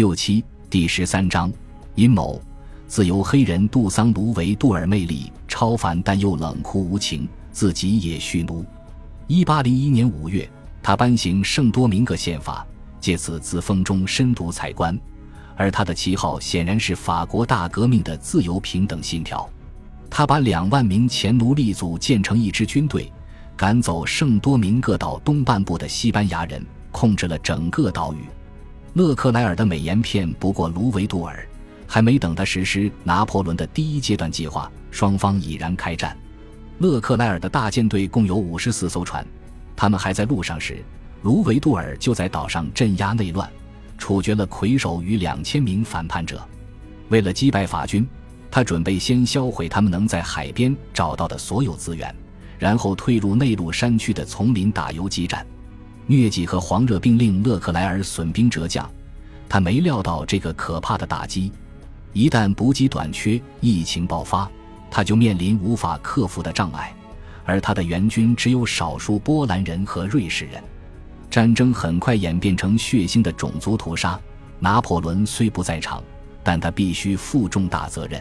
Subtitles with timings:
[0.00, 1.52] 六七第十三章
[1.94, 2.40] 阴谋。
[2.86, 8.64] 自由黑人杜桑·卢维杜尔魅力超凡，但又冷酷无情，自己也蓄奴。
[9.26, 10.50] 一八零一年五月，
[10.82, 12.66] 他颁行圣多明各宪法，
[12.98, 14.98] 借此自封中深独采官。
[15.54, 19.46] 而他的旗号显然是法国大革命的自由平等信条。
[20.08, 23.12] 他把两万名前奴隶组建成一支军队，
[23.54, 28.24] 赶走圣多明各岛东半部的西班牙人，控制了整个岛屿。
[28.94, 31.46] 勒克莱尔的美颜片不过卢维杜尔。
[31.92, 36.16] 还没等他实施拿破仑的第一阶段计划，双方已然开战。
[36.78, 39.26] 勒克莱尔的大舰队共有五十四艘船，
[39.74, 40.84] 他们还在路上时，
[41.22, 43.50] 卢维杜尔就在岛上镇压内乱，
[43.98, 46.40] 处决了魁首与两千名反叛者。
[47.08, 48.06] 为了击败法军，
[48.52, 52.14] 他准备先销毁他们能在海边找到的所有资源，
[52.56, 55.44] 然后退入内陆山区的丛林打游击战。
[56.10, 58.90] 疟疾和黄热病令勒克莱尔损兵折将，
[59.48, 61.52] 他没料到这个可怕的打击。
[62.12, 64.50] 一旦补给短缺，疫情爆发，
[64.90, 66.92] 他就面临无法克服的障碍，
[67.44, 70.60] 而他的援军只有少数波兰人和瑞士人。
[71.30, 74.18] 战争很快演变成血腥的种族屠杀。
[74.58, 76.02] 拿破仑虽不在场，
[76.42, 78.20] 但他必须负重大责任。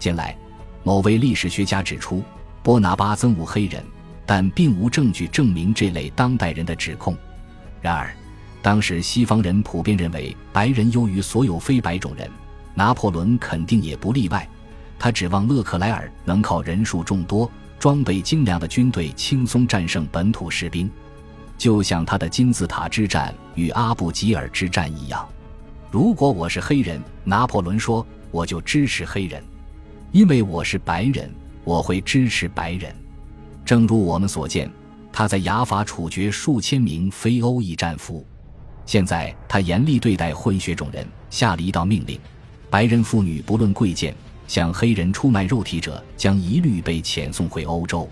[0.00, 0.36] 近来，
[0.82, 2.20] 某位历史学家指出，
[2.64, 3.80] 波拿巴憎恶黑人，
[4.24, 7.16] 但并无证据证明这类当代人的指控。
[7.80, 8.14] 然而，
[8.60, 12.30] 当时西方人普遍认为白人优于所有非白种人。
[12.74, 14.48] 拿破仑肯定也不例外，
[14.98, 20.90] 他指望勒克莱尔能靠人数众多、装备精良的军队轻松战胜本土士兵，
[21.58, 25.28] 就像他的金字塔之战与阿布吉尔之战一样。
[25.90, 29.42] 如果我是黑人，拿破仑说，我就支持黑人；
[30.10, 31.30] 因为我是白人，
[31.64, 32.94] 我会支持白人。
[33.64, 34.70] 正如我们所见，
[35.12, 38.24] 他在雅法处决数千名非欧裔战俘。
[38.84, 42.18] 现在他严厉对待混血种人，下了一道命令。
[42.68, 44.14] 白人妇女不论贵贱，
[44.48, 48.08] 向黑人出卖肉体者将一律被遣送回欧洲。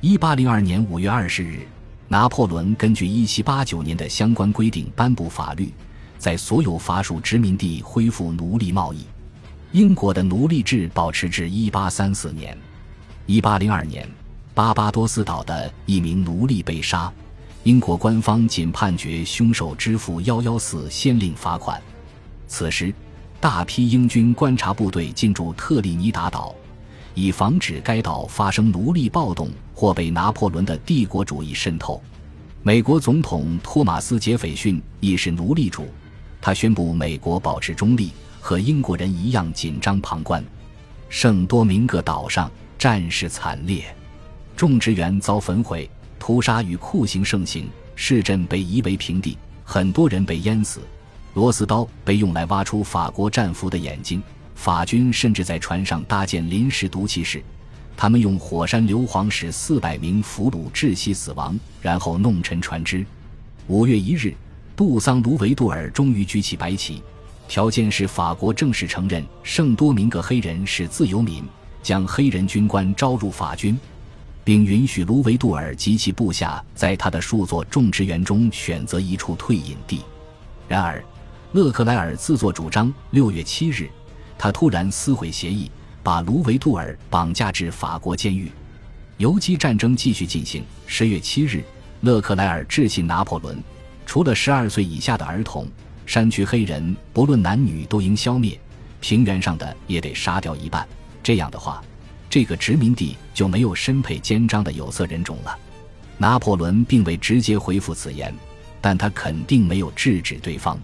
[0.00, 1.60] 一八零二年五月二十日，
[2.08, 5.72] 拿破仑根据一七八九年的相关规定颁布法律，
[6.18, 9.04] 在所有法属殖民地恢复奴隶贸易。
[9.72, 12.58] 英国的奴隶制保持至一八三四年。
[13.26, 14.08] 一八零二年，
[14.54, 17.12] 巴巴多斯岛的一名奴隶被杀，
[17.62, 21.80] 英国官方仅判决凶手支付幺幺四先令罚款。
[22.46, 22.92] 此时。
[23.42, 26.54] 大批英军观察部队进驻特立尼达岛，
[27.14, 32.02] 以防止该岛发生奴隶暴动或被拿破仑的帝国主义渗透。
[32.62, 35.88] 美国总统托马斯·杰斐逊亦是奴隶主，
[36.38, 38.12] 他宣布美国保持中立，
[38.42, 40.44] 和英国人一样紧张旁观。
[41.08, 43.86] 圣多明各岛上战事惨烈，
[44.60, 45.88] 种植园遭焚毁，
[46.18, 47.66] 屠杀与酷刑盛行，
[47.96, 50.80] 市镇被夷为平地，很多人被淹死。
[51.32, 54.22] 螺丝刀被用来挖出法国战俘的眼睛，
[54.54, 57.42] 法军甚至在船上搭建临时毒气室，
[57.96, 63.02] 他们用火山硫磺使四百名俘虏窒息死亡，然后弄沉船只。
[63.66, 64.34] 五月一日，
[64.76, 67.02] 杜桑·卢维杜尔终于举起白旗，
[67.48, 71.42] 条件是法国正式承认圣多明各黑人是自由民，
[71.82, 73.74] 将黑人军官招入法军，
[74.50, 80.02] 并允许卢维杜尔及其部下在他的数座种植园中选择一处退隐地。
[80.66, 81.00] 然而，
[81.52, 82.92] 勒克莱尔自作主张。
[83.12, 83.88] 六月七日，
[84.36, 85.70] 他突然撕毁协议，
[86.02, 88.50] 把卢维杜尔绑架至法国监狱。
[89.18, 90.64] 游击战争继续进行。
[90.84, 91.62] 十月七日，
[92.00, 93.62] 勒克莱尔致信拿破仑，
[94.04, 95.68] 除了十二岁以下的儿童，
[96.06, 98.58] 山区黑人不论男女都应消灭，
[98.98, 100.84] 平原上的也得杀掉一半。
[101.22, 101.80] 这样的话，
[102.30, 105.58] 这个殖民地就没有身佩肩章的有色人种了。
[106.16, 108.32] 拿破仑并未直接回复此言，
[108.80, 110.78] 但他肯定没有制止对方。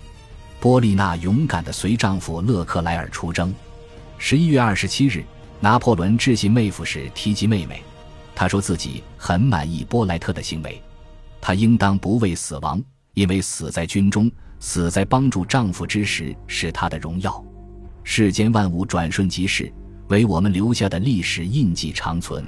[0.58, 3.54] 波丽娜勇敢地随丈夫勒克莱尔出征。
[4.18, 5.22] 十一月二十七日，
[5.60, 7.80] 拿破仑致信妹夫时提及妹妹，
[8.34, 10.82] 他说自己很满意波莱特的行为，
[11.40, 12.82] 她应当不畏死亡，
[13.14, 17.44] 因为死在军中、死在帮助丈夫之时是她的荣耀。
[18.02, 19.70] 世间万物转瞬即逝，
[20.08, 22.44] 为我们留下的历史印记长存。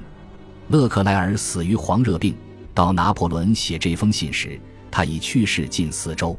[0.69, 2.34] 勒克莱尔死于黄热病。
[2.75, 6.38] 到拿破仑写这封信时，他已去世近四周。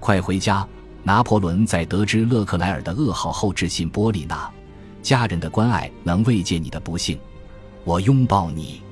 [0.00, 0.66] 快回家。
[1.04, 4.50] 拿破仑在得知勒克莱尔的噩耗后，致信波利娜
[5.00, 7.18] ：“家人的关爱能慰藉你的不幸，
[7.84, 8.82] 我拥抱你。”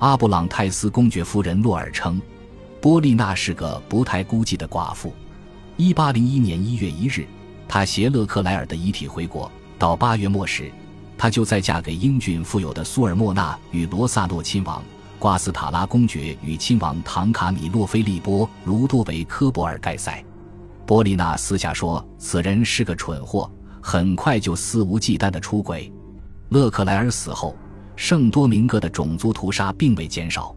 [0.00, 2.20] 阿布朗泰斯公爵夫人洛尔称，
[2.80, 5.12] 波利娜是个不太孤寂的寡妇。
[5.76, 7.26] 一八零一年一月一日，
[7.68, 9.48] 她携勒克莱尔的遗体回国。
[9.78, 10.72] 到八月末时，
[11.22, 14.82] 她就再嫁给英俊富有的苏尔莫纳与罗萨诺亲王、
[15.20, 20.20] 瓜斯塔拉公爵与亲王唐卡米洛菲利波卢多维科博尔盖塞。
[20.84, 23.48] 波利娜私下说，此人是个蠢货，
[23.80, 25.92] 很快就肆无忌惮的出轨。
[26.48, 27.54] 勒克莱尔死后，
[27.94, 30.52] 圣多明戈的种族屠杀并未减少。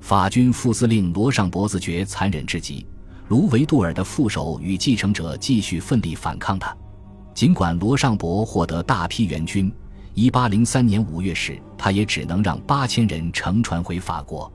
[0.00, 2.86] 法军副司令罗尚博自觉残忍至极，
[3.28, 6.74] 卢维杜尔的副手与继承者继续奋力反抗他。
[7.34, 9.70] 尽管罗尚博获得大批援军
[10.18, 14.52] ，1803年5月时，他也只能让8000人乘船回法国。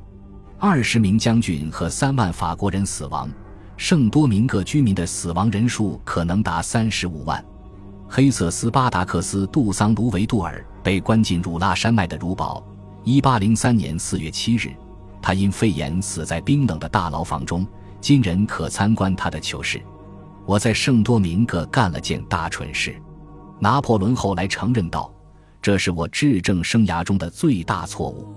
[0.59, 3.29] 二十名将军和三万法国人死亡，
[3.77, 7.43] 圣多明各居民的死亡人数可能达三十五万。
[8.09, 12.61] 黑色斯巴达克斯·杜桑·卢维杜尔被关进汝拉山脉的汝堡。
[13.05, 14.75] 1803年4月7日，
[15.21, 17.65] 他因肺炎死在冰冷的大牢房中。
[18.01, 19.81] 今人可参观他的囚室。
[20.45, 22.93] 我在圣多明各干了件大蠢事，
[23.59, 25.09] 拿破仑后来承认道
[25.63, 28.27] ：“这是我治政生涯中的最大错误。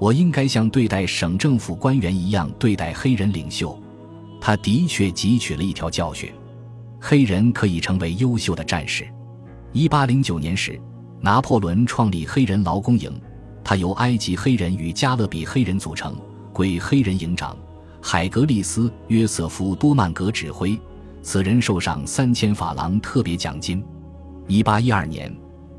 [0.00, 3.78] 我应该像对待省政府官员一样对待黑人领袖。”
[4.40, 6.32] 他的确汲取了一条教训：
[7.00, 9.06] 黑人可以成为优秀的战士。
[9.72, 10.80] 一八零九年时，
[11.20, 13.12] 拿破仑创立黑人劳工营，
[13.62, 16.16] 他由埃及黑人与加勒比黑人组成，
[16.52, 17.56] 归黑人营长
[18.00, 20.76] 海格利斯·约瑟夫·多曼格指挥。
[21.22, 23.84] 此人受赏三千法郎特别奖金。
[24.48, 25.32] 一八一二年，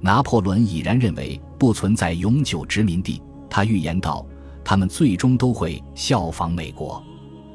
[0.03, 3.21] 拿破仑已然认为不存在永久殖民地。
[3.49, 4.25] 他预言道
[4.61, 7.01] ：“他们最终都会效仿美国。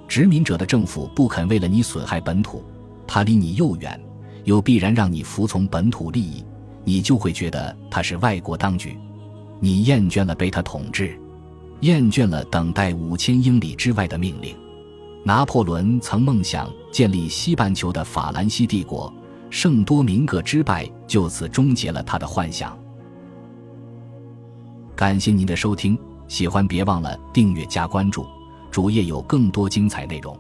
[0.09, 2.65] 殖民者的政府不肯为了你损害本土，
[3.07, 4.01] 他离你又远，
[4.45, 6.43] 又必然让你服从本土利益，
[6.85, 8.97] 你就会觉得他是外国当局。
[9.61, 11.21] 你厌倦了被他统治，
[11.81, 14.57] 厌倦了等待五千英里之外的命令。”
[15.23, 19.13] 拿破仑曾梦想建立西半球的法兰西帝国，
[19.51, 22.79] 圣多明戈之败就此终结了他的幻想。
[24.95, 28.27] 感谢您的收听，喜欢别忘了订阅加关注，
[28.71, 30.39] 主页有更多精彩内容。